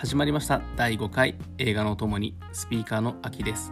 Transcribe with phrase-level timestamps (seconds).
[0.00, 0.62] 始まりました。
[0.76, 3.70] 第5回映画のお供にスピーカーの秋です。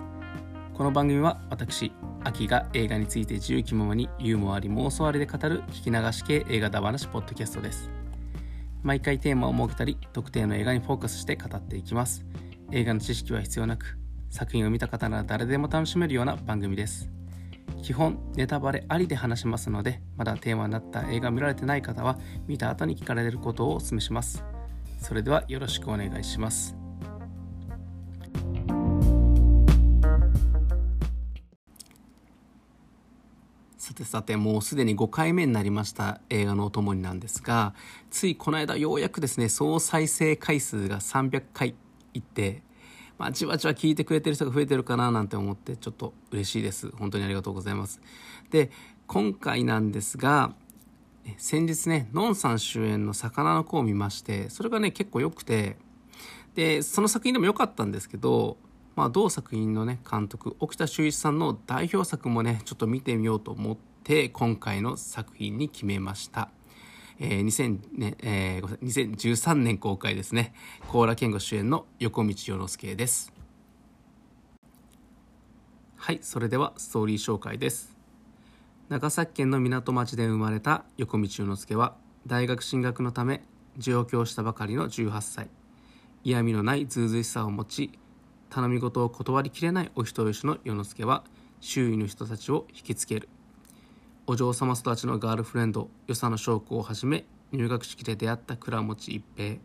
[0.75, 1.91] この番組は私
[2.23, 7.91] 秋が映画について自由気ままにユーモアあり妄想ありで語る聞き流し系映画だ話ポッドキャストです。
[8.83, 12.27] 毎回テーマを設けたり特定の映画にフォーカスして語っていきます。
[12.73, 13.97] 映画の知識は必要なく
[14.29, 17.11] 作品を見た方なら誰でも楽しめるような番組です。
[17.83, 24.45] 基本ネタバレありで話しますのでまだテーマになった映画見られてない方は見た後に聞かれることをお勧めします。
[24.99, 26.77] それではよろしくお願いします。
[33.79, 37.75] さてさてもうすでに5回目になりました映画のお供になんですが
[38.11, 41.75] ついこの間ようやくですね総再生回数が300回
[42.13, 42.63] いって
[43.19, 46.91] まあ、じわじわ聞いてくれてる人が増えてるかななんて思ってちょっと嬉しいです。
[46.97, 48.01] 本当にありがとうございます。
[48.51, 48.71] で
[49.09, 50.55] 今回なんですが
[51.37, 55.77] 先日ねのんさん主演の「魚の子」を見ましてそれがね結構良くて
[56.55, 58.57] でその作品でも良かったんですけど、
[58.97, 66.51] まあ、同作品のね監督沖田修一さんの代表作もねちょっと見てみようと思って今回の作品に決めました。
[67.21, 70.55] えー2000ねえー、2013年公開ですね。
[70.89, 73.33] 高良健吾主演の横道世之助です。
[75.97, 77.98] はいそれではストーリー紹介です。
[78.89, 81.95] 長崎県の港町で生まれた横道世之助は
[82.27, 83.43] 大学進学のため
[83.77, 85.51] 上京したばかりの18歳。
[86.25, 87.99] 嫌味のないずうずしさを持ち
[88.49, 91.23] 頼み事を断りきれないお人よしの世之助は
[91.61, 93.29] 周囲の人たちを引きつける。
[94.27, 99.57] お嬢様育ちのガールフレンド与謝野翔子をはじめ入学式で出会った倉持一平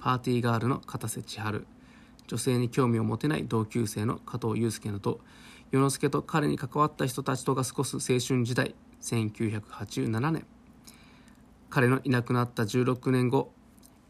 [0.00, 1.68] パーティーガールの片瀬千春。
[2.26, 5.20] 女性に興味を持てない同級生の加藤祐介など
[5.72, 10.46] 世之助と彼に関わった人たちとが過ごす青春時代1987年。
[11.70, 13.50] 彼のいなくなった16年後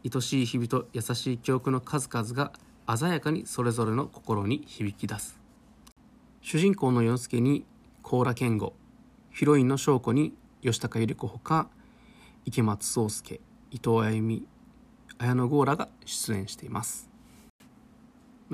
[0.03, 2.51] 愛しい日々と優しい記憶の数々が
[2.93, 5.39] 鮮やかにそれぞれの心に響き出す。
[6.41, 7.63] 主人公の世之助に
[8.01, 8.73] 高良健吾
[9.31, 11.69] ヒロインの翔子に吉高由里子ほか
[12.43, 13.39] 池松壮亮
[13.71, 14.45] 伊藤あゆみ
[15.17, 17.09] 綾野剛らが出演しています。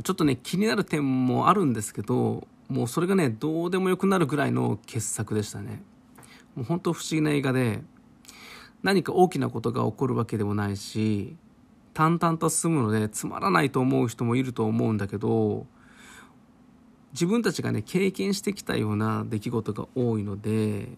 [0.03, 5.81] ちょっとね気になる点もあるんですけどもうそれがねどうでもよくなるぐらいの傑作でしたね。
[6.55, 7.83] もう本当不思議な映画で
[8.83, 11.35] 何か大きなことが起こるわけでもないし
[11.93, 15.67] 淡々と進むのでつまらないと思う人もいると思うんだけど
[17.11, 20.89] 自分たちがね経験してきたような出来事が多いので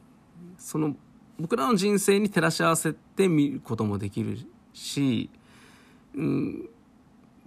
[0.57, 0.95] その
[1.39, 4.37] 僕らの人生に照らし合わせて見ることもできる
[4.73, 5.29] し、
[6.15, 6.69] うん、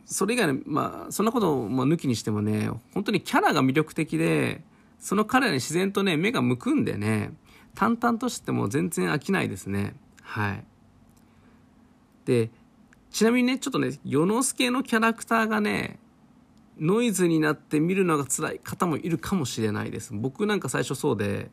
[0.06, 4.62] それ以外のまあそんなことを抜きにしてもね本当にキャラが魅力的で
[4.98, 7.32] その彼らに自然とね目が向くんでね
[7.74, 9.94] 淡々としても全然飽きないですね。
[10.22, 10.64] はい。
[12.24, 12.50] で
[13.10, 15.98] ちなみにねちょっとね世之助のキャラクターがね
[16.78, 20.12] ノイズになって見るのが辛い方もいるかもしれないです。
[20.12, 21.50] 僕なんか最初そうで、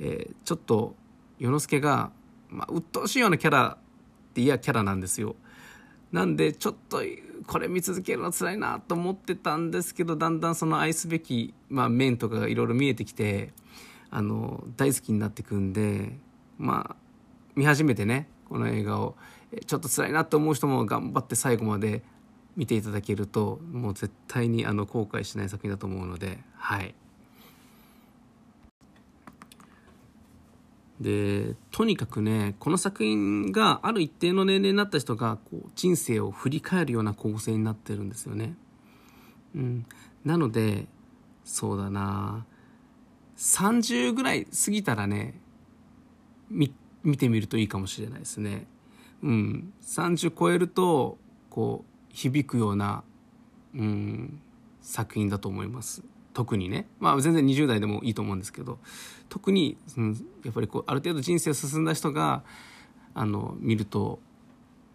[0.00, 0.94] えー、ちょっと
[1.38, 2.10] 世之助が、
[2.48, 5.36] まあ、鬱陶しいようなキャラって嫌キャラなんですよ。
[6.12, 7.02] なんでちょっと
[7.48, 13.52] これ見続けるの辛いなと思ってたんですけどだんだんその愛すべき、まあ、面とかがいろいろ見えてきて
[14.10, 16.12] あの大好きになってくんで
[16.58, 16.96] まあ
[17.56, 19.16] 見始めてねこの映画を。
[19.66, 22.02] ちょっと辛いなと思う人も頑張って最後まで
[22.56, 26.94] 見ていただけるともう絶対にあの後悔しない作品だと思うのではい。
[31.00, 38.56] でとにかくねこの作品がある一定の年齢になった人がこう人生を振り返るような構成になってるんですよね、
[39.54, 39.86] うん、
[40.24, 40.86] なので
[41.44, 42.44] そうだな。
[43.38, 45.40] 30ぐらい過ぎたらね
[46.50, 46.68] 見
[47.16, 48.66] てみるといいかもしれないですね。
[49.22, 49.72] うん。
[49.82, 53.04] 30超えるとこう響くような、
[53.74, 54.42] うん、
[54.82, 56.02] 作品だと思います。
[56.38, 56.86] 特にね。
[57.00, 58.78] まあ全然20代でもいいと思うんですけど。
[59.28, 62.44] 特に、うん、やっぱりこうある程度人生進んだ人が
[63.12, 64.20] あの見ると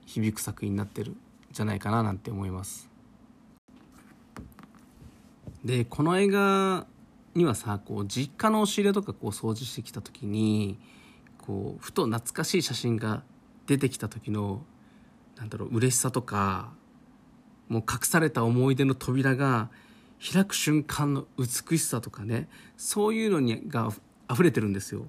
[0.05, 1.17] 響く作品になってるん
[1.51, 2.89] じゃないかななんて思います。
[5.65, 6.87] でこの映画
[7.35, 10.79] にはさこう実家の押し入れとかこう掃除してきた時に
[11.39, 13.21] こうふと懐かしい写真が
[13.67, 14.63] 出てきた時の
[15.35, 16.71] なんだろう嬉しさとか
[17.67, 19.69] もう隠された思い出の扉が
[20.31, 22.47] 開く瞬間の美しさとかね
[22.77, 23.91] そういうのにが
[24.31, 25.07] 溢れてるんですよ。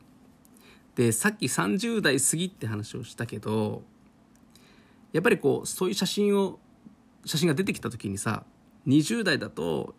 [0.97, 3.83] でさっき30代過ぎって話をしたけど
[5.13, 6.59] やっぱりこうそういう写真を
[7.25, 8.45] 写真が出てきた時にさ
[8.87, 9.95] 20代だと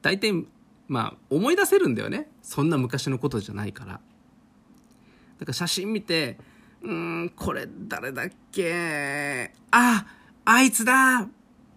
[0.00, 0.46] 大体
[0.88, 2.28] まあ思い出せるんだよね。
[2.42, 3.92] そんな昔のことじゃないから。
[3.92, 6.38] だから写真見て
[6.82, 9.52] うんこれ誰だっけ？
[9.70, 10.06] あ
[10.44, 11.28] あいつだ！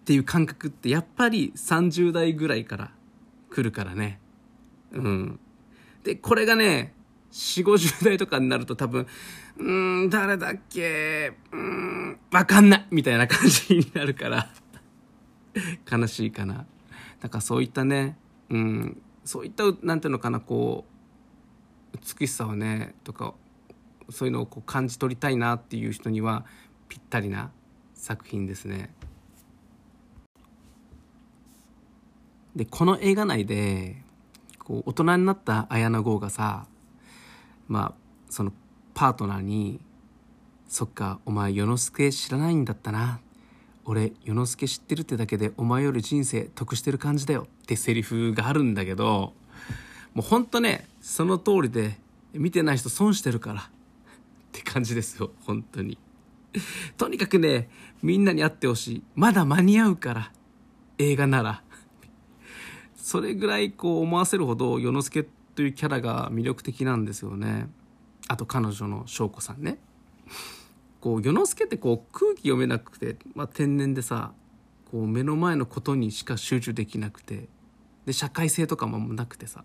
[0.06, 2.92] っていう感覚ってやっぱり30代ぐらいから
[3.50, 4.20] 来るからね。
[4.92, 5.40] うん。
[6.04, 6.94] で、これがね、
[7.32, 9.08] 4、50代とかになると多分、
[9.58, 9.72] う
[10.04, 14.48] ん、誰だっけうん、わかんないみたいな感じになるから
[15.90, 16.66] 悲しいかな。
[17.20, 18.16] だからそういったね、
[18.48, 20.84] うん、そういった、なんていうのかな、こ
[21.92, 23.34] う、美しさをね、とか、
[24.10, 26.46] そういうのをこう感じ取りたいなっていう人には
[26.88, 27.50] ぴったりな
[27.94, 28.94] 作品ですね。
[32.56, 34.02] でこの映画内で
[34.58, 36.66] こう大人になった綾野剛がさ
[37.68, 37.94] まあ
[38.30, 38.52] その
[38.94, 39.78] パートナーに
[40.66, 43.20] 「そっかお前世之助知らないんだったな。
[43.84, 49.32] 俺世之助知ってるってだけでお前より人生得してる感じだよ」ってセリフがあるんだけど
[50.14, 52.00] もうほんとねその通りで
[52.32, 53.60] 見てない人損してるから。
[53.60, 53.64] っ
[54.52, 55.98] て感じですよ本当に。
[56.96, 57.68] とにかくね
[58.02, 59.02] みんなに会ってほしい。
[59.14, 60.32] まだ間に合うから。
[60.96, 61.62] 映画なら。
[63.06, 65.22] それぐらいこう思わせるほど世之助
[65.54, 67.68] というキャラが魅力的なんですよね。
[68.26, 69.78] あと彼女の翔子さんね。
[71.00, 74.32] こう世之助ってこう空気読めなくて、まあ、天然でさ
[74.90, 77.46] こう目の前のことにしか集中できなくて
[78.06, 79.62] で社会性とかもなくてさ。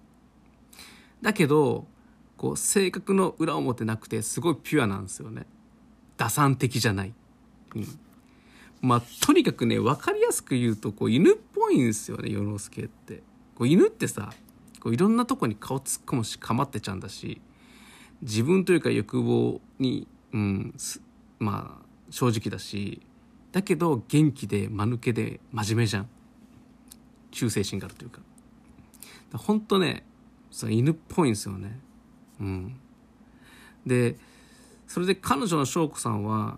[1.24, 1.88] だけど
[2.38, 5.48] こう性格の裏表なくてすごいピュアなんですよね。
[6.16, 7.14] 打算的じゃない、
[7.76, 7.88] うん、
[8.82, 13.31] まあとにかくね分かりやすく言うとこう犬っぽいんですよね世之助って。
[13.62, 14.34] こう犬ってさ
[14.80, 17.40] こういろんなとこに顔突っ込むしかまってちゃうんだし
[18.24, 20.74] 自分というか欲望に、うん、
[21.38, 23.04] まあ正直だし
[23.52, 26.10] だけど元気で間抜けで真面目じゃん。
[27.30, 28.22] 忠誠心があるというか。
[29.38, 30.08] 本当ね
[30.50, 31.80] そ犬っぽいんですよね。
[32.40, 32.76] うん、
[33.86, 34.18] で
[34.88, 36.58] それで彼女の翔子さんは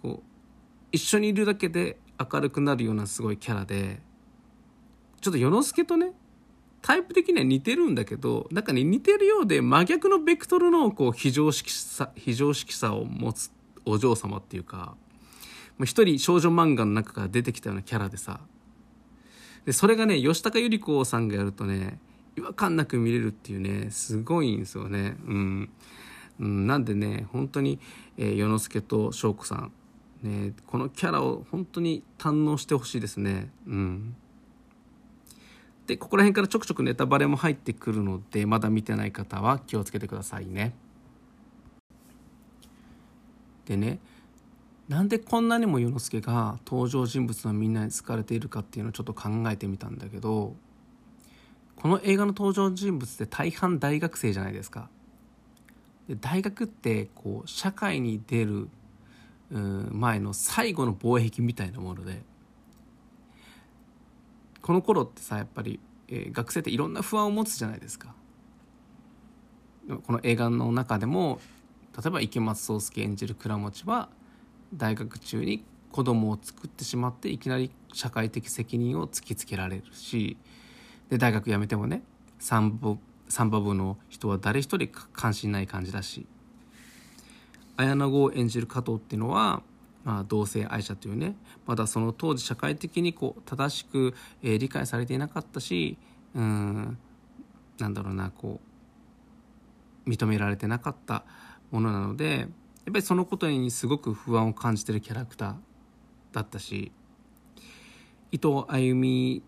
[0.00, 1.98] こう一緒にいるだけで
[2.32, 4.00] 明るくなるようなすごいキャラで
[5.20, 6.12] ちょっと世之助とね
[6.88, 13.52] タイプ的には似てるんだけどなんかね似てるようで真逆のベクトルのこう非常識さ非常識さを持つ
[13.84, 14.94] お嬢様っていうか
[15.84, 18.40] 一人少女漫画の中から出てきたようなキャラでさ
[19.66, 21.98] でそれがね吉高由里子さんがやるとね
[22.38, 25.18] 違和感なく見れるっていうねすごいんですよね。
[25.26, 25.70] うん
[26.40, 27.80] うん、なんでね本当に、
[28.16, 29.72] えー、世之助と翔子さん、
[30.22, 33.50] ね、このキャラを本当に堪能してほしいですね。
[33.66, 34.16] うん
[35.88, 40.74] でここら辺からちょくちょくネタバレも入ってくるのでまだ見てない方は気をつけてくださいね。
[43.64, 43.98] でね
[44.86, 50.54] なんでこんなにも世之助が登場人物のみんなに好かれているかっていうのをちょっと考えてみたんだけど
[51.76, 54.90] この映画の登場人物って大半大学生じゃないですか。
[56.06, 58.68] で大学ってこう社会に出る
[59.50, 62.22] 前の最後の防壁みたいなもので
[64.68, 68.14] この頃ってさやっぱり、えー、学生っていろんな不安を持つじゃないですか。
[70.04, 71.40] この映画の中でも
[71.96, 74.10] 例えば池松壮亮演じる倉持は
[74.74, 80.36] 大学中に子供を作ってしまっていきなり社会的責任を突きつけられるし
[81.08, 82.02] で大学辞めてもね
[82.38, 82.98] サンボ
[83.30, 86.26] サンバ部の人は誰一人関心ない感じだし
[87.78, 89.62] 綾野剛を演じる加藤っていうのは、
[90.04, 91.36] まあ、同性愛者というね
[91.66, 95.98] まだその当時社会的にこう正しく、えー、理解されていなかったし
[96.34, 96.98] うん
[97.78, 98.60] なんだろうなこ
[100.06, 101.24] う認められてなかった
[101.70, 102.46] ものなのでやっ
[102.86, 105.54] ぱりそのことにすごく不安を感じてるキャラクター
[106.32, 106.92] だったし
[108.32, 109.42] 伊藤歩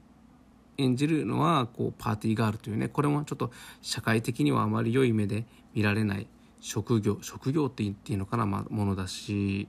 [0.76, 3.50] 演じるのはこうパーティーガールというねこれもちょっと
[3.82, 6.26] 社会的にはあまり良い目で見られない
[6.60, 9.68] 職業職業って言っていいのかな、まあ、ものだし。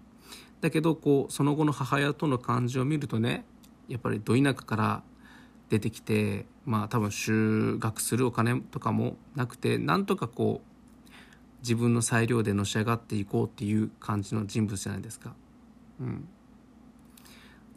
[0.62, 3.46] だけどこうその後の母親との感じを見るとね
[3.88, 5.04] やっぱりど田舎から
[5.70, 11.12] 出てきてまあ多分就学するお金とかもなくてなんとかこう
[11.62, 15.34] 自分の裁量でのし上がっていこうっていう感じの人物じゃないですか。
[16.00, 16.28] うん、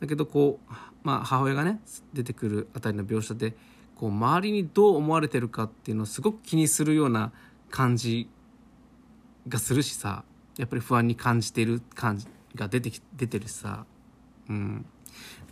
[0.00, 0.74] だけどこう
[1.04, 1.80] まあ、母親がね
[2.14, 3.54] 出てくるあたりの描写で
[3.94, 7.30] こう周りにどう思われてるかっていうのをすごく気にするような
[7.70, 8.28] 感じ
[9.46, 10.24] がするしさ
[10.56, 13.87] やっぱり不安に感じてる感じが出てき出てるさ、
[14.49, 14.87] うん、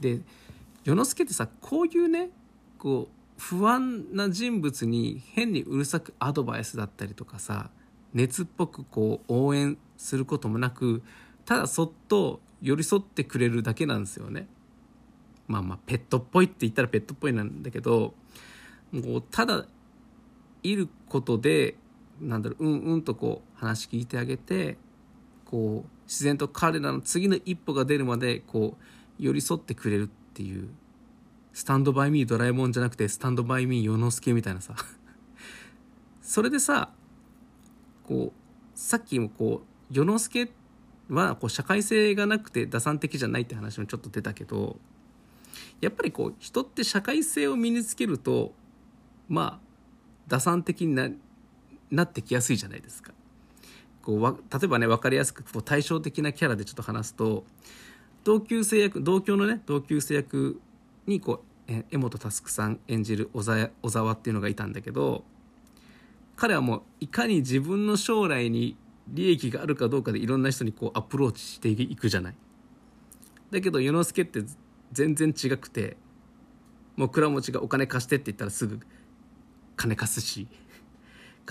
[0.00, 0.20] で
[0.84, 2.30] 世之助ってさこういうね
[2.78, 7.70] こう不安な人物に変にうるさくアドバイスだったりとかさ
[8.14, 11.02] 熱っぽくこう応援することもなく
[11.44, 14.46] ただそっと寄り添ってくれるだけなんですよね。
[15.48, 18.14] まあまあペットっぽいって言ったらペットっぽいなんだけど
[18.92, 19.66] もうただ
[20.62, 21.76] いることで
[22.20, 24.78] なんだろううんうんとこう話聞いてあげて
[25.44, 30.68] こう自然と彼らの次の一歩が出るまでこう寄り添ってくれるっていう
[31.54, 34.74] スタンドバイミードラえもんじゃなくてスタンドバイミー世之助みたいなさ
[36.20, 36.92] それでさ
[38.04, 40.52] こうさっきもこう世之助
[41.08, 44.78] はこう社会性がなくて打算的じゃないって話もちょっと出たけど
[45.80, 48.52] やっぱりこう人って社会性を身につけると
[49.30, 49.66] まあ
[50.28, 51.08] 打算的にな
[51.90, 53.14] なってきやすいじゃないですか。
[54.02, 57.44] こうわ例えばね分かりやすくこう対照的なキャラでちょっと話すと
[58.24, 60.60] 同級生役同郷のね同級生役
[61.06, 65.24] にこうえ江本佑さん演じる小沢小沢っていうのがいたんだけど
[66.36, 68.76] 彼はもういかに自分の将来に
[69.08, 72.34] 利益があるかどうかでいろんな人にこうアプローチしていくじゃない。
[73.50, 74.42] だけど世之助って
[74.92, 75.96] 全然違くて
[76.96, 78.80] もう倉持がお金貸してって言ったらすぐ
[79.76, 80.48] 金貸すし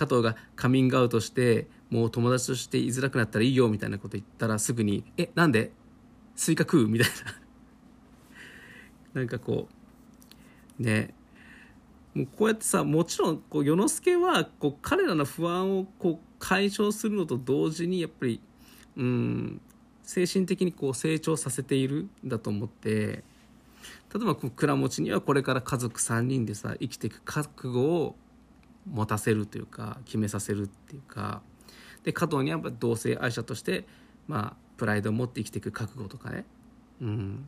[0.02, 5.72] 加藤がカミングアウトしてもう友達として居づらくなったらいいよみたいなこと言ったらすぐに「えなんで？
[6.36, 7.10] スイカ食う?」みたい
[9.14, 9.22] な。
[9.22, 9.70] なんかこ
[10.80, 10.82] う。
[10.82, 11.14] ね。
[12.16, 18.42] もうこうやってさもちろんこう世之介はこう彼らの不安をこう解消するのと同時にやっぱり
[18.98, 19.62] うん
[20.02, 23.24] 精神的にこう成長させているんだと思って。
[24.14, 28.16] 例えばこう倉持にはこれから家族3人でさ生きていく覚悟を
[28.90, 31.42] 持たせるというか決めさせるっていうか
[32.04, 33.86] で加藤にはやっぱ同性愛者として
[34.28, 36.46] まあプライドを持って生きていく覚悟とかね。
[37.02, 37.48] うん。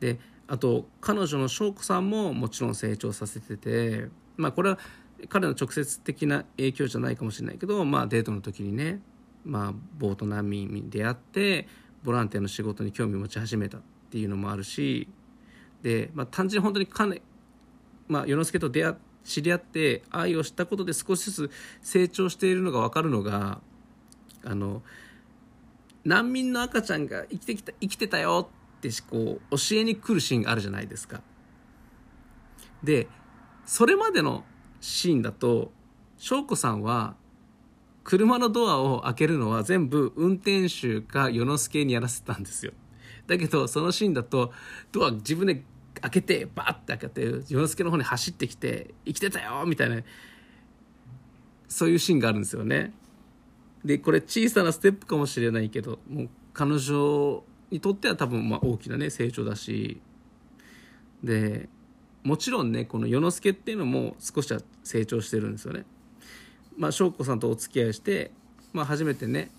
[0.00, 4.78] であと彼女の翔子さんももちろん成長させててまあこれは
[5.28, 9.00] 彼の直接的な影響じゃないかもしれないけどまあデートの時にね
[9.44, 11.68] まあボート難民に出会って
[12.02, 15.08] ボランティアの仕事に興味を持ち始めたっていうのもあるし
[15.82, 17.22] で、まあ、単純に本当に彼、
[18.08, 21.50] まあ、世之助と出会って知り合って愛を知ったことで少しずつ
[21.82, 23.60] 成長しているのが分かるのが
[24.44, 24.82] あの
[26.04, 31.22] 難民の赤ちゃんが生きてきた生きてたよってこう教えに来るシーンがあるじゃないですか。
[32.82, 33.06] で
[33.64, 34.44] それまでの
[34.80, 35.70] シーンだと
[36.18, 37.14] 翔子さんは
[38.02, 42.72] 車のドアを開けるのは全部運転手か世之助にやらせたんですよ。
[43.28, 44.52] だけどそのシーンだと
[44.90, 45.62] ドア自分で
[46.02, 50.02] 開けてバーって開けて世之助の方に走ってきて「生きてたよ!」みたいな
[51.68, 52.92] そういうシーンがあるんですよね。
[53.84, 60.00] でこれ小さなステップかもしれないけどもう彼女にとっては多分まあ大きなね成長だし
[61.22, 61.68] で
[62.22, 65.84] もちろんねこの世之助っていうのも少しは成長してるんですよね。
[66.76, 68.30] まあ翔子さんとお付き合いして、
[68.72, 69.50] まあ、初めてね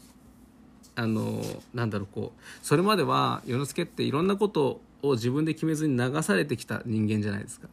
[0.96, 1.42] あの
[1.74, 7.68] なんだろうこうそれまでは世之助っていろんなことを自分で決めずに流されてきた人間じゃないですか。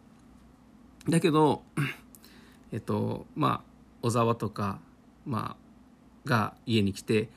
[1.09, 1.63] だけど
[2.73, 3.71] えっとまあ
[4.03, 4.81] 小沢とか、
[5.25, 5.57] ま
[6.27, 7.29] あ、が家に来て、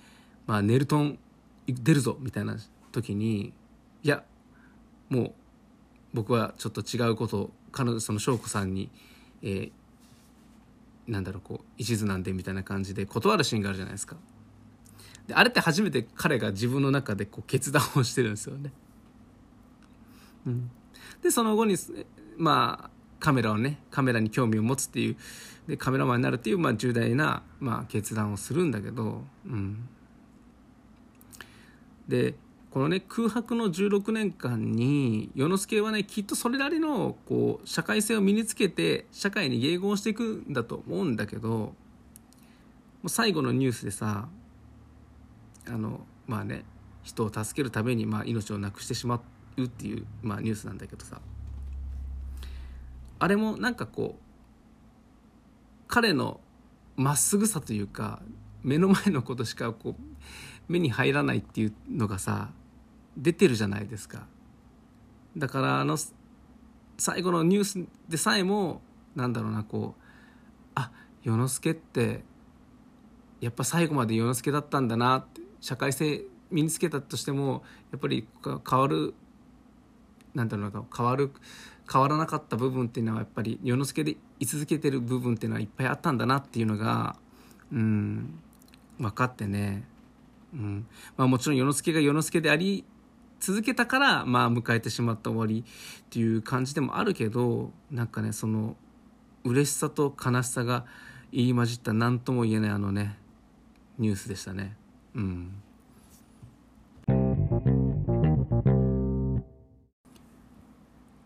[0.47, 1.19] まあ、ネルトン
[1.67, 2.57] 出るぞみたいな
[2.91, 3.53] 時に
[4.01, 4.23] いや
[5.09, 5.33] もう
[6.13, 8.89] 僕はちょっと違うことを彼女その翔子さんに、
[9.41, 9.71] えー、
[11.07, 14.15] なんだろうこう一途なんでみたいな感じで断るシーンがあるじゃないですか。
[15.27, 18.71] であれって初めて彼が自分の中でこう決断をしてるんですよね。
[20.45, 20.69] うん、
[21.21, 21.75] でその後に
[22.37, 25.17] まあカメラをねカメラに興味を持つっていう
[25.67, 29.87] でカメラマンになるっていう、まあ、重大な、まあ、決断をするんだけど、うん、
[32.07, 32.35] で
[32.69, 41.75] このね空白の16年間に世之助はねきっとそれなりのこう社会性を身につけて社会に迎合していくんだと思うんだけども
[43.03, 44.27] う最後のニュースでさ
[45.67, 46.65] あのまあね
[47.03, 49.21] 人を助けるために、まあ、命をなくしてしまっ
[49.57, 51.21] うっていう、まあ、ニュースなんだけどさ。
[53.19, 54.23] あれもなんかこう
[55.87, 56.41] 彼の
[56.97, 58.21] まっすぐさというか
[58.63, 59.93] 目の前のことしかこう
[60.67, 62.49] 目に入らないっていうのがさ
[63.15, 64.27] 出てるじゃないですか。
[65.37, 65.97] だからあの
[66.97, 68.81] 最後のニュースでさえも
[69.15, 70.01] なんだろうなこう
[70.75, 70.91] あ
[71.23, 72.23] 世之助って
[73.39, 79.13] やっぱ最後まで世之助だったんだなって社会性身につけたとしてもやっぱり変わる
[80.33, 81.31] なんだろうな変わる
[81.91, 87.17] 変わらなかった部分っていうのはやっぱり世之助で居続けてる部分っていうのはいっぱいあったんだなっていうのが
[87.71, 88.39] うん
[88.97, 89.83] 分かってね、
[90.53, 90.87] うん。
[91.17, 92.85] まあ、もちろん世之助が世之助であり
[93.39, 98.77] 続けたから、まあ、迎えてしまった終わりっていう感じでもあるけどなんかねその
[99.43, 100.85] 嬉しさと悲しさが
[101.31, 103.17] 入り混じった何とも言えないあのね
[103.97, 104.75] ニュースでしたね。
[105.15, 105.51] うん、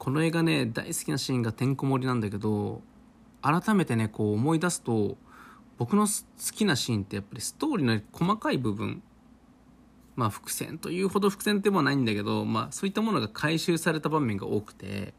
[0.07, 2.81] この映画ね大好きなシーンがてんこ盛りなんだけど
[3.41, 5.17] 改めてねこう思い出すと
[5.77, 6.13] 僕の好
[6.53, 9.03] きなシーンってやっぱりストーリーの細かい部分
[10.15, 15.13] まあ伏線というほど伏線でもないんだけど、まあそういったものが回収された場面が多くて、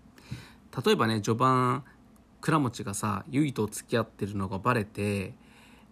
[0.87, 1.85] 例えばね、序盤、
[2.41, 5.35] 倉持がさ、ゆいと付き合ってるのがバレて、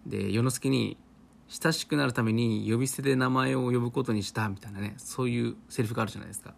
[0.06, 0.96] で、世之助に
[1.48, 6.54] 親しくなるために呼び捨てで名前を呼ぶことにしたみたいなね、そういうセリフがあるじゃないですか。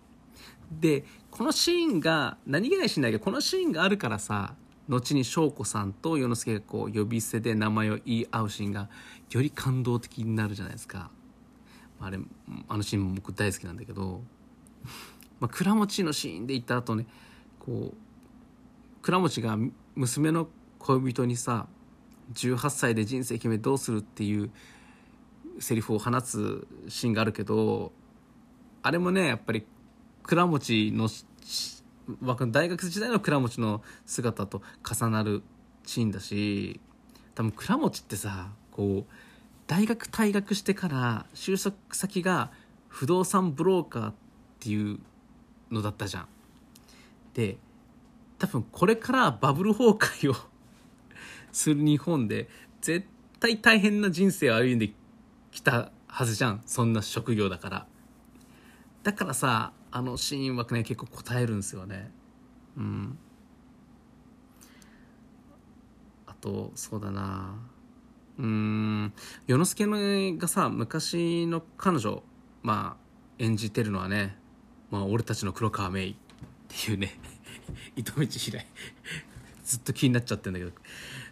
[0.71, 4.55] で、このシーンが、何気ないシーンだけど、このシーンがあるからさ、
[4.89, 8.89] 後に翔子さんと世之助がこう呼び捨てで名前を言い合うシーンが
[9.31, 11.11] より感動的になるじゃないですか。
[12.01, 12.19] あれ
[12.69, 14.23] あのシーンも僕大好きなんだけど、
[15.41, 17.07] まあ、倉持のシーンで行った後ね
[17.59, 19.59] こう倉持が
[19.95, 20.49] 娘の
[20.79, 21.67] 恋人にさ
[22.35, 24.51] 18歳で人生決めどうするっていう
[25.59, 27.93] セリフを放つシーンがあるけど
[28.83, 29.67] あれもねやっぱり
[30.29, 31.09] 倉持の
[32.53, 35.43] 大学時代の倉持の姿と重なる
[35.87, 36.81] シーンだし
[37.35, 39.13] 多分倉持ってさこう
[39.67, 42.51] 大学退学してから就職先が
[42.89, 44.15] 不動産ブローカーっ
[44.61, 44.99] ていう
[45.71, 46.29] のだったじゃん。
[47.33, 47.57] で
[48.39, 50.37] 多分これからバブル崩壊を
[51.53, 52.51] する日本で
[52.83, 53.07] 絶
[53.41, 54.93] 対大変な人生を歩んで
[55.53, 57.87] きたはずじゃんそんな職業だから
[59.03, 62.11] だからさあのシーンはね結構答えるんですよね。
[62.77, 63.19] うん。
[66.27, 67.55] あとそうだな。
[68.39, 69.13] うん。
[69.47, 72.23] 世之助がさ昔の彼女
[72.63, 74.37] まあ演じてるのはね、
[74.91, 77.19] まあ、俺たちの黒川芽衣っていうね
[77.97, 78.61] 糸道平。
[78.61, 78.67] 井
[79.65, 80.73] ずっと気になっちゃってんだけど。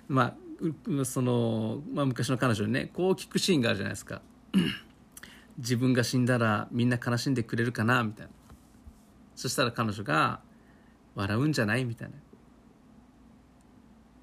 [0.09, 4.23] まあその、まあ、昔の彼女にねこう聞くシーンがあるじゃないですか。
[5.59, 8.33] 自分が死んだらみんな悲しんでくれるかなみたいな。
[9.37, 10.41] そしたら彼女が
[11.15, 12.19] 「笑うんじゃない?」みたいなっ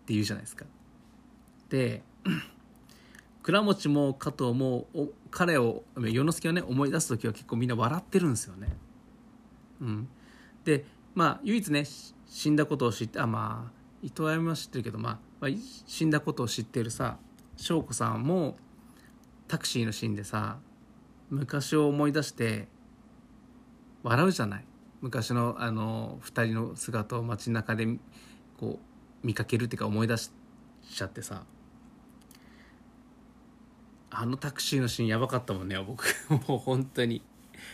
[0.06, 0.66] て言うじゃないですか
[1.70, 2.04] で
[3.42, 4.88] 倉持も加藤も
[5.32, 8.70] 彼を世之助をね思い出す時は結構みんな笑ってるんですよね。
[9.82, 10.08] うん、
[10.64, 11.86] でまあ唯一ね
[12.26, 15.52] 死んだことを知ってあまあ伊藤歩は知ってるけど、まあ、まあ、
[15.88, 17.18] 死んだことを知ってるさ
[17.56, 18.58] 翔子さんも
[19.48, 20.58] タクシーのシーンでさ
[21.30, 22.68] 昔を思い出して
[24.04, 24.66] 笑うじゃない
[25.04, 27.86] 昔のあの2人の姿を街中で
[28.58, 30.32] こう見かけるっていうか思い出し
[30.96, 31.44] ちゃってさ。
[34.10, 36.06] あのタクシーのシーンやばかったもんね僕。
[36.48, 37.22] もう本当に。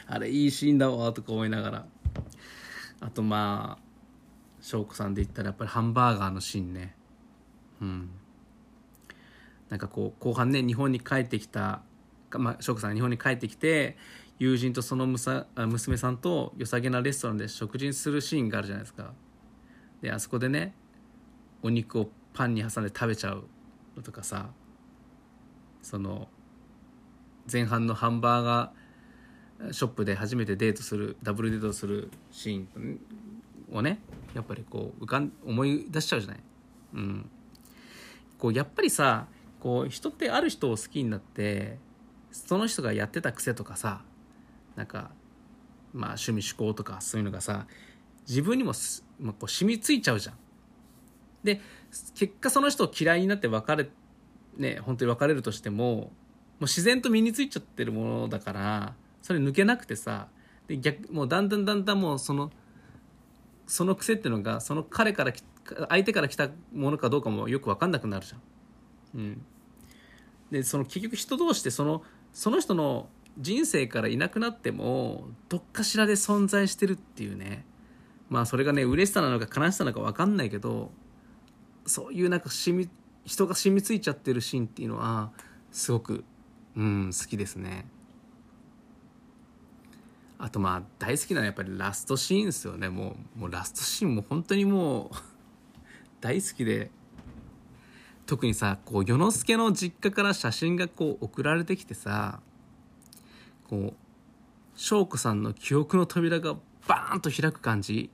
[0.07, 1.85] あれいいシーンだわとか思いながら。
[2.99, 3.83] あとまあ
[4.59, 6.95] 翔子さんで言ったらやっぱりハンバーガーのシーンね。
[7.79, 8.09] うん。
[9.69, 11.83] なんかこう後半ね日本に帰ってきた
[12.31, 13.97] まあ翔子さんが日本に帰ってきて
[14.39, 19.11] 友人とその娘さんと良さげなレストランで食事するシーンがあるじゃないですか
[20.01, 20.73] であそこでね
[21.61, 23.43] お肉をパンに挟んで食べちゃう
[23.97, 24.49] のとかさ
[25.81, 26.29] その
[27.51, 32.99] 前半のハンバーガーショップで初めてデートするダブルデートするシーン
[33.73, 33.99] をね
[34.33, 36.39] やっぱりこう浮かん思い出しちゃうじゃない。
[36.93, 37.29] うん、
[38.37, 39.27] こうやっぱりさ
[39.59, 41.77] こう人ってある人を好きになって
[42.31, 44.01] その人がやってた癖とかさ
[44.75, 45.11] なんか
[45.93, 47.67] まあ趣味趣向とかそういうのがさ
[48.27, 48.73] 自分にも
[49.19, 50.35] まあ、こう染みついちゃうじゃん。
[51.43, 51.61] で
[52.15, 53.89] 結果その人を嫌いになって別れ
[54.57, 56.11] ね本当に別れるとしてもも
[56.61, 60.27] う自然と身についちゃってるものだからそれ抜けなくてさ
[60.67, 62.51] で逆もうだんだんだんだんもうその
[63.67, 65.33] その癖っていうのがその彼から
[65.89, 68.41] 相手から来たものかどうかもよく分かんなくなるじゃん。
[69.15, 69.41] うん、
[70.51, 72.03] でその結局人同士ってその
[72.33, 77.65] その人の人生からいなくなってもどっかしらで存在してるっていうね。
[78.29, 80.91] まあそれがね嬉しさなのか悲しさなのか分かんないけど
[81.87, 82.89] そういうなんか染み
[83.25, 85.31] 人が染みついちゃってるシーンっていうのは
[85.71, 86.23] すごく、
[86.75, 87.85] うん、好きですね。
[90.37, 92.89] あとまあ大好きなのはやっぱりラストシーンですよね。
[92.89, 95.15] もうもうラストシーンも本当にもう
[96.21, 96.91] 大好きで。
[98.25, 102.41] 特にさこう世之助の実家から写真がこう送られてきてさ
[103.69, 103.93] こう
[104.75, 106.55] 翔子さんの記憶の扉が
[106.87, 108.09] バーンと開く感じ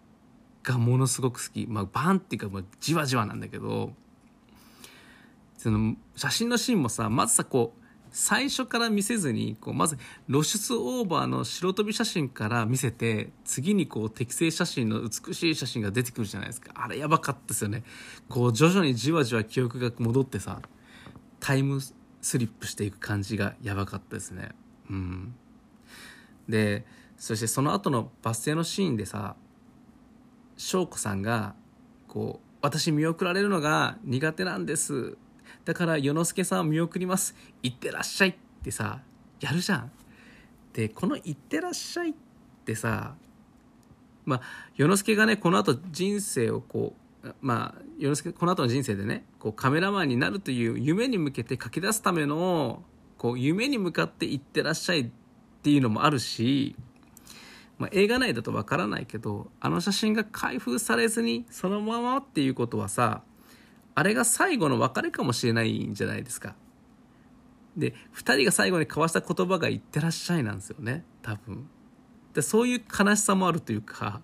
[0.64, 1.66] がものすごく好き。
[1.68, 3.94] まあバーンっていうかもうじわじわなんだけど
[5.58, 9.98] その写真のシーンもさまずさこう最初から見せずにこうまず
[10.30, 16.72] 露出オーバーの白飛び写真から見せて次にこう適正写真の美しい写真が出てくるじゃないですか。
[16.76, 17.84] あれやばかったですよね。
[18.28, 20.62] こう徐々にじわじわ記憶が戻ってさ
[21.40, 21.80] タイム
[22.22, 24.50] スリップしていく感じがやばかったですね。
[24.90, 25.36] うん。
[26.48, 26.86] で
[27.18, 29.36] そしてその後のバス停のシーンでさ
[30.58, 31.56] 翔子さんが
[32.08, 35.18] こう私見送られるのが苦手なんです。
[35.66, 37.36] だから世之助さん見送ります。
[37.62, 39.02] 行ってらっしゃいってさ
[39.40, 39.92] やるじゃん。
[40.74, 42.14] でこの「いってらっしゃい」っ
[42.66, 43.16] てさ
[44.26, 44.42] まあ
[44.76, 52.84] 世之助がねこのあと人生をこうまあ世之助この後の人生でねこうカメラマンになるという夢に向けて書き出すための
[53.18, 55.12] こう夢に向かっていってらっしゃい
[55.66, 56.76] っていうのもあるし、
[57.80, 63.24] まあ、映画内だとわからないけどあの写真が開封されずにそのままっていうことはさ
[63.96, 66.54] あれが最後の別れかもしれないんじゃないですか。
[67.76, 71.68] で2人が最後に交わした言葉が「いってらっしゃい」なんですよね多分
[72.36, 74.22] でそういう悲しさもあるというか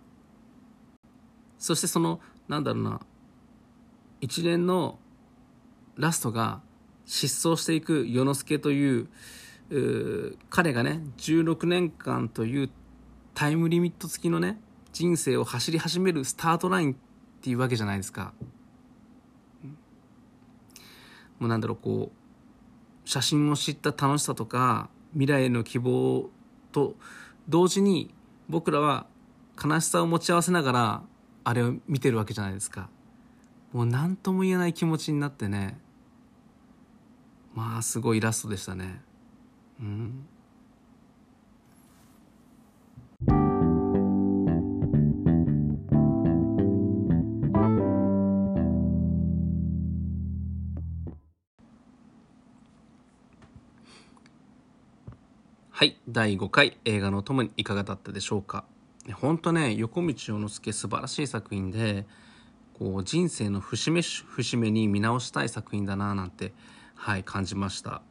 [1.57, 3.01] そしてそのなんだろうな
[4.21, 4.99] 一連の
[5.95, 6.61] ラストが
[7.05, 9.07] 失踪していく世之助という
[10.49, 12.69] 彼がね16年間という
[13.33, 14.59] タイムリミット付きのね
[14.91, 16.95] 人生を走り始めるスタートラインっ
[17.41, 18.33] ていうわけじゃないですか。
[21.39, 26.29] もうなんだろうこう写真を知った楽しさとか未来への希望
[26.71, 26.95] と
[27.47, 28.13] 同時に
[28.49, 29.07] 僕らは
[29.63, 31.03] 悲しさを持ち合わせながら
[31.45, 32.89] あれを見てるわけじゃないですか。
[33.71, 35.79] もう何とも言えない気持ちになってね。
[37.55, 39.01] まあすごいイラストでしたね。
[39.81, 40.27] うん。
[55.71, 58.65] はい第5回映画のともにいかがだったでしょうか？
[59.15, 62.05] 本当ね横道世之助素晴らしい作品で
[62.77, 66.53] こう人生の節目節目に見直したい作品だななんて
[66.93, 68.03] はい感じました。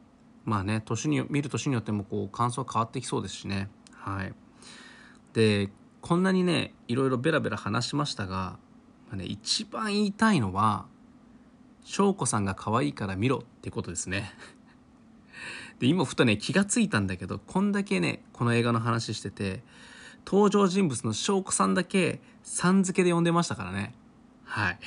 [0.45, 3.69] まあね年に見る年によってもこう感想変わってきそうですしね。
[3.93, 4.33] はい。
[5.33, 5.69] で
[6.01, 8.57] こんなにねいろいろベラベラ話しましたが、
[9.07, 10.85] まあね、一番言いたいのは
[11.83, 14.33] 翔子さんが可愛いから見ろってことですね。
[15.79, 19.63] で今ふとね気がついたんだけどこんだけねこの映画の話してて
[20.25, 23.93] 登場人物の翔子さんだけさん付けで呼んでましたからね。
[24.43, 24.79] はい。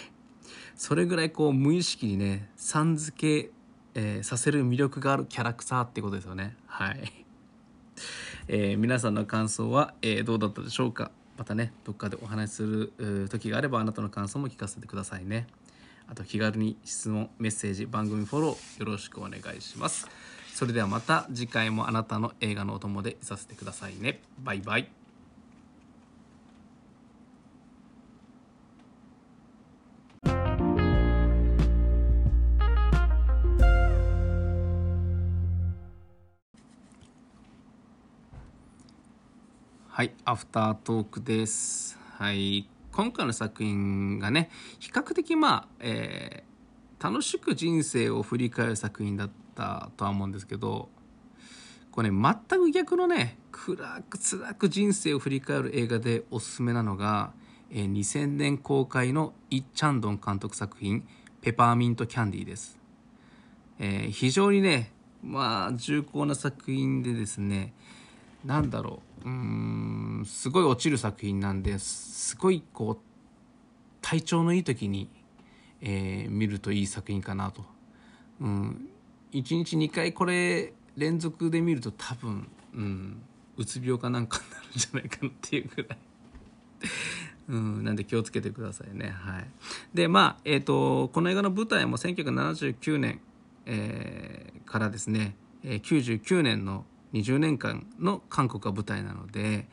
[0.76, 3.52] それぐらいこう無意識にねさん付け、
[3.94, 6.56] えー、させる魅力があるキャラクターってことですよね。
[6.66, 7.12] はい、
[8.48, 11.10] えー、皆さんの感想は、えー、どうだったでしょうか？
[11.36, 15.46] またねどっかでお話しする時があればあなたの感想も聞かせてくださいね。
[16.06, 20.08] あと気軽に質問メッセージ番組フォローよろしくお願いします。
[20.54, 24.20] それではまた次回もあなたの映画のお供でいさせてくださいね。
[24.38, 25.03] バイバイ。
[39.96, 42.00] はい、アフタートークです。
[42.18, 50.88] はい、今回の作品がね、比較的まあ、えー、楽しく人生を振り返る作品だったとは思うんですけど
[51.92, 57.32] これね全く逆のね暗く辛く人生を振り返る映画でおすすめなのが、
[57.70, 61.06] えー、2000年公開のイ・チャンドン監督作品
[61.40, 62.80] 「ペパーミント・キャンディー」です、
[63.78, 64.90] えー、非常にね
[65.22, 67.72] まあ重厚な作品でですね
[68.44, 69.28] 何だろう。
[69.28, 72.98] うんすごい落ちる作品なんですごいこう
[74.02, 75.08] 体調のいい時に、
[75.80, 77.64] えー、見るといい作品かなと、
[78.40, 78.88] うん、
[79.32, 83.22] 1日2回これ連続で見ると多分、うん、
[83.56, 85.98] うつ病かなんかになるんじゃないかなっていうぐらい。
[87.48, 89.10] うん、なんで気をつけてくださいね。
[89.10, 89.46] はい、
[89.92, 93.20] でまあ、えーと、この映画の舞台も1979年、
[93.66, 99.66] えー、からですね、えー、99年の20年間の韓国が舞台なので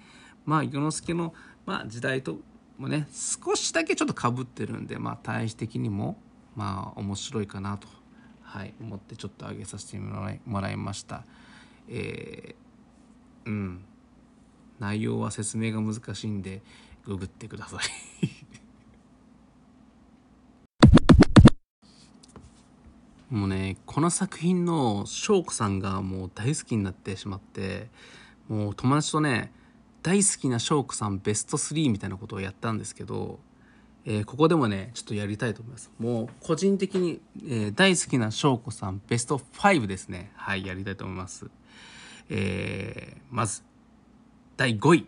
[0.46, 1.34] まあ世之助の、
[1.66, 2.38] まあ、時代と
[2.78, 6.18] もね少しだけちょっとかぶってるんで、まあ、対比的にも
[6.56, 7.88] まあ面白いかなと
[8.52, 11.24] はい、思ってちょっと上げさせてもらいました。
[11.88, 13.86] えー、うん。
[14.78, 16.62] 内容は説明が難しいんで、
[17.06, 18.41] ググってください
[23.32, 27.88] もうね、この作品の翔子さんがもう大好きになってしまって、
[28.50, 29.54] もう友達とね、
[30.04, 33.39] 大好きな翔子さんベスト3みたいなことをやったんですけど、
[34.04, 35.91] えー、ここでもね、ちょっとやりたいと思います。
[35.98, 40.32] もう、個人的に、えー、大好きな翔子さん、ベスト5ですね。
[40.36, 41.50] はい、やりたいと思います。
[42.30, 43.63] えー、まず、
[44.58, 45.08] 第5位。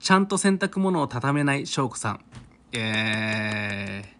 [0.00, 2.24] ちゃんと洗濯物を畳めない翔子さん。
[2.72, 4.04] え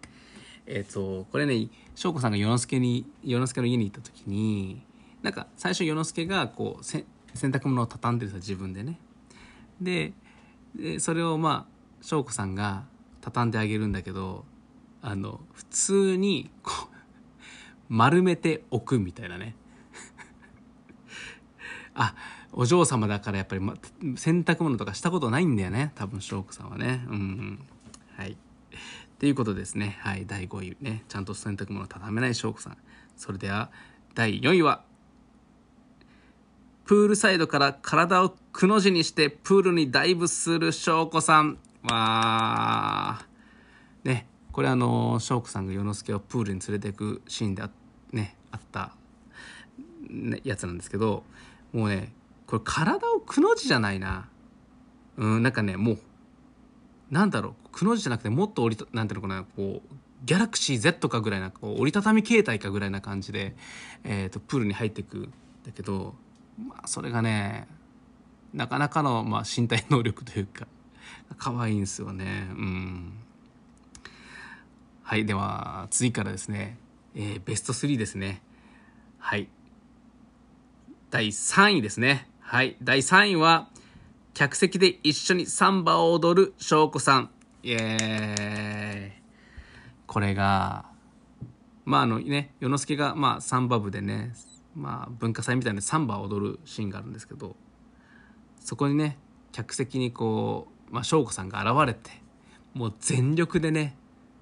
[0.65, 4.81] えっ、ー、と、これね、翔子さんが与之助に、与之助の家に行った時に、
[5.21, 8.99] なんか、最初与之助が、こう、洗濯物を畳んでるさ、自分でね。
[9.79, 10.13] で、
[10.75, 12.85] でそれをまあ、翔子さんが、
[13.21, 14.43] 畳んであげるんだけど
[15.01, 16.95] あの普通にこう
[17.87, 19.55] 丸めておくみたいなね。
[21.93, 22.15] あ
[22.53, 23.75] お嬢様だからやっぱり、ま、
[24.15, 27.05] 洗濯物とかしたことないんだよね多分翔子さんはね。
[27.07, 27.59] うん、うん、
[28.15, 28.37] はい。
[29.21, 29.99] っていうことですね。
[29.99, 30.25] はい。
[30.25, 31.03] 第5位ね。
[31.07, 32.77] ちゃんと洗濯物を畳めない翔子さん。
[33.15, 33.69] それでは
[34.15, 34.81] 第4位は
[36.85, 41.59] プールサイドから体をくの字にしてプールにダイブする翔子さん。
[41.83, 44.09] わー。
[44.09, 44.27] ね。
[44.51, 47.69] これあの翔子さんが世之助をプールに連れていくシーンであ,、
[48.11, 48.95] ね、あった、
[50.09, 51.21] ね、やつなんですけど
[51.73, 52.11] もうね
[52.47, 54.27] これ体をくの字じゃないな。
[55.17, 55.99] うんなんかねもう
[57.11, 63.55] なんだろうくの字じゃなくてもっと折りなんていうのかなこうギャラクシー Z かぐらいなこう折りたたみ形態かぐらいな感じで、
[64.03, 65.33] えーと、プールに入っていくん
[65.65, 66.15] だけど、
[66.57, 67.67] まあ、それがね
[68.53, 70.67] なかなかの、まあ、身体能力というか
[71.37, 72.47] 可愛いんですよね。
[72.51, 73.13] うん。
[75.03, 76.77] はいでは次からですね、
[77.15, 78.41] えー、ベスト3ですね。
[79.17, 79.49] はい。
[81.09, 82.29] 第3位ですね。
[82.39, 82.77] はい。
[82.81, 83.69] 第3位は
[84.33, 87.29] 客席で一緒にサンバを踊る翔子さん。
[87.63, 89.21] イエーイ。
[90.07, 90.85] これが
[91.85, 94.33] まああのね与之助がまあサンバ部でね
[94.75, 97.55] まあ文化祭みたいなサンバを踊るシーンがあるんですけど
[98.59, 99.17] そこにね
[99.51, 102.11] 客席にこう、まあ、翔子さんが現れて
[102.73, 103.95] もう全力でね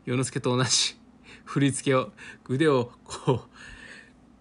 [0.05, 0.97] 与之助と同じ
[1.45, 2.11] 振り付けを
[2.47, 3.39] 腕をこう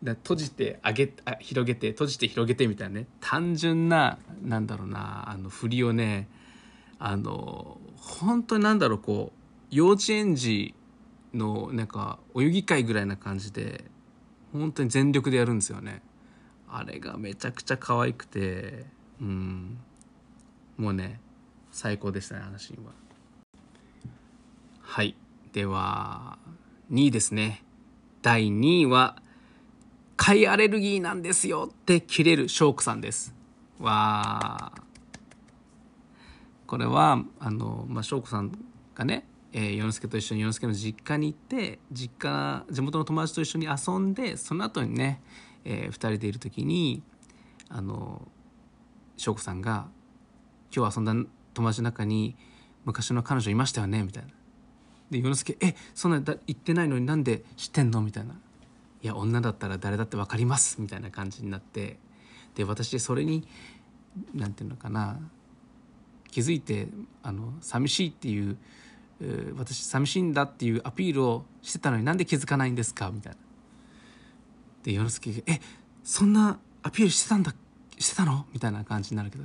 [0.02, 3.06] 閉じて上げあ広げて閉じて広げてみたいなね。
[3.20, 6.28] 単純ななんだろうなあの振りをね
[6.98, 10.74] あの本当になんだろうこう幼稚園児
[11.34, 13.84] のなんか泳ぎ会ぐらいな感じで
[14.52, 16.02] 本当に全力でやるんですよね。
[16.70, 18.86] あれがめちゃくちゃ可愛くて
[19.20, 19.78] うん。
[20.76, 21.20] もうね
[21.72, 22.92] 最高でしたねあのシーンは。
[24.80, 25.16] はい。
[25.52, 26.38] では
[26.92, 27.64] 2位ですね。
[28.22, 29.16] 第2位は
[30.18, 33.32] 貝アレルギーなんですよって切れるショークさんです
[33.78, 34.82] わー
[36.66, 38.52] これはあの、まあ、翔子さん
[38.94, 45.22] がね、えー、世之助と一緒に世之助の実家に行って実家地元の友達と一緒に遊んでその後にね、
[45.64, 47.02] えー、2人でいる時に
[47.70, 48.28] あの
[49.16, 49.86] 翔子さんが
[50.74, 51.14] 「今日遊んだ
[51.54, 52.36] 友達の中に
[52.84, 54.30] 昔の彼女いましたよね」みたいな。
[55.10, 58.34] で世之助「えそんな言ってないのになんで知ってんの?」みたいな
[59.02, 61.98] 「いや女だったら誰だって分かります」みたいな感じになって
[62.54, 63.46] で私それに
[64.34, 65.18] 何て言うのかな
[66.30, 66.88] 気づいて
[67.22, 68.58] あの寂しいっていう、
[69.56, 73.10] 私寂しいんだっていうアピールをしてたのになんで気づかないんですか？
[73.10, 73.38] みたいな。
[74.82, 75.60] で世之助が「え
[76.04, 77.54] そんなアピールしてたんだ
[77.98, 79.44] してたの?」みたいな感じになるけど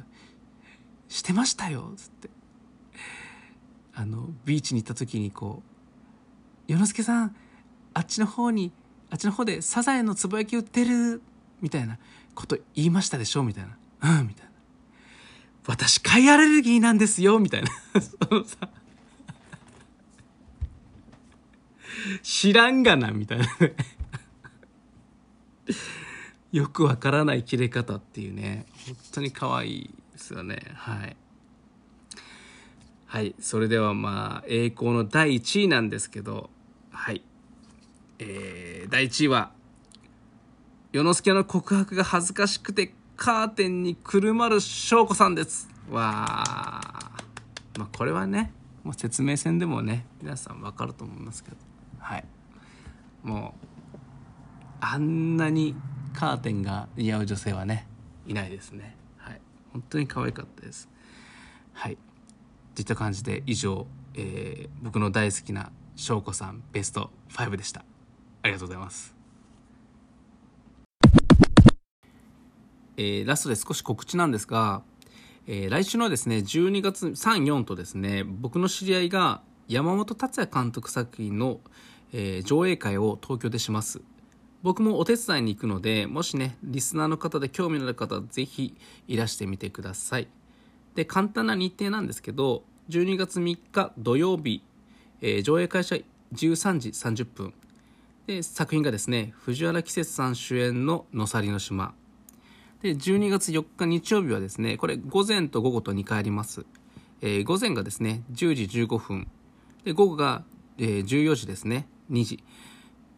[1.07, 2.29] 「してましたよ」っつって
[3.95, 5.69] あのビーチに行った時にこう
[6.71, 7.35] 「世之助さん
[7.93, 8.71] あっちの方に
[9.13, 11.21] あっちの方でサザエのつぼ焼き売ってる」
[11.61, 11.99] みたいな
[12.33, 13.77] こと言いましたでしょみたいな
[14.19, 14.51] 「うん」みたいな。
[15.67, 17.69] 私貝アレルギーなんですよみたいな。
[18.01, 18.69] そのさ。
[22.23, 23.45] 知らんがなみたいな。
[26.51, 28.65] よくわからない切れ方っていうね。
[28.87, 30.59] 本当に可愛いですよね。
[30.73, 31.15] はい。
[33.05, 36.49] はいそれではまあ栄光の第1位なんですけど。
[36.89, 37.23] はい。
[38.19, 39.51] えー、第1位は
[40.91, 45.69] 世之助の告白が恥ずかしくてカーテンにくるまる翔子さんです。
[45.89, 47.11] わあ
[47.77, 48.51] まあこれはね
[48.83, 51.57] もう説明戦でもね皆さん分かると思いますけど。
[51.99, 52.25] はい。
[53.23, 53.67] もう
[54.81, 55.75] あんなに
[56.13, 57.87] カーテンが似合う女性はね
[58.27, 58.95] いないですね。
[59.17, 59.41] はい。
[59.71, 60.89] 本当に可愛かったです。
[61.73, 61.97] はい。
[62.75, 67.85] といった感じで以上、えー、僕の大好きな翔子さんベスト5でした。
[68.43, 69.15] ありがとうございます
[72.95, 74.83] えー、ラストで少し告知なんですが、
[75.47, 81.59] えー、来週のですね、12月3、4とですね、僕の知り合いが山本達也監督作品の、
[82.13, 84.01] えー、上映会を東京でします。
[84.61, 88.77] 僕もお手伝いに行くので、もしね、リスナーの方で興味のある方ぜひ
[89.07, 90.27] いらしてみてください。
[90.95, 94.63] で、簡単な日程なんですけど、12月3日土曜日、
[95.21, 95.95] えー、上映会社
[96.33, 97.53] 13時30分。
[98.25, 101.93] で、作品がですね、藤原季節さん主演ののさりの島。
[102.81, 106.65] で、12月4日日曜日はですね、これ午前と午後と2回あります。
[107.21, 109.27] えー、午前がですね、10時15分。
[109.83, 110.43] で、午後が、
[110.77, 112.43] えー、14時ですね、2時。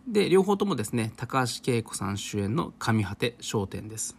[0.07, 4.15] で、両方ともですね、高橋恵子さん主演の上果て商店です。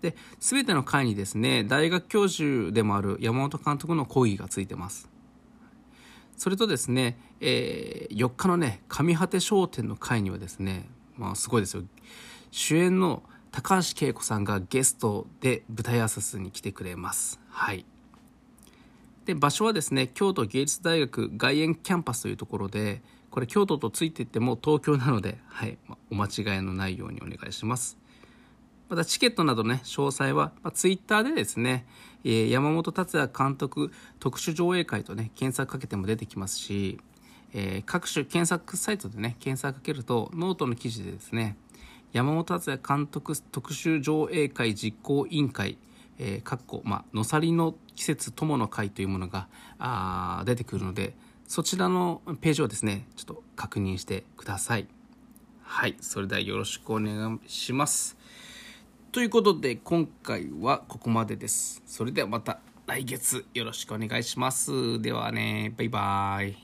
[0.00, 5.11] で、すべての回にですね、大学教授でもある山本監督の講義がついてます。
[6.42, 11.84] それとですね、えー、4日のね、上果て商店の回にはですね、まあすごいですよ。
[12.50, 17.38] 主演の高橋恵子さんがゲストで舞台挨拶に来てくれます。
[17.48, 17.84] はい。
[19.24, 25.78] で場所はですね京都芸術大学外苑キャンパスというところでこれ京都とついていっても東京なので、はい、
[26.10, 28.01] お間違いのないようにお願いします。
[28.92, 31.86] またチケットなどね詳細は、まあ、ツイッターでですね、
[32.24, 37.00] えー、山本達也監督特殊上映会とね検索かけても出てきますし、
[37.54, 41.56] えー、各種検索サイトでね検索かけるとノートの記事でですね
[42.12, 45.78] 山本達也監督特殊上映会実行委員会
[46.18, 51.14] えー、かっこ、まあ、のさりの季節友の会というものがあ出てくるので、
[51.48, 54.86] そちらのページをですね、ちょっと確認してください。
[55.62, 58.18] はい、それではよろしくお願いします。
[59.12, 61.82] ということで、今回はここまでです。
[61.84, 65.02] それではまた来月よろしくお願いします。
[65.02, 66.61] ではね、バイバーイ。